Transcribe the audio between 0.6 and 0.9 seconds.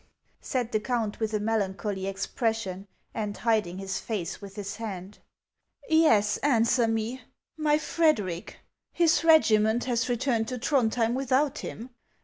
the